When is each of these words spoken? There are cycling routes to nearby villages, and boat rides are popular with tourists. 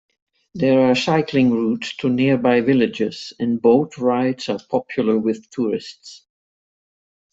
There 0.55 0.89
are 0.89 0.95
cycling 0.95 1.51
routes 1.51 1.95
to 1.97 2.09
nearby 2.09 2.61
villages, 2.61 3.33
and 3.37 3.61
boat 3.61 3.99
rides 3.99 4.49
are 4.49 4.57
popular 4.67 5.15
with 5.19 5.47
tourists. 5.51 6.25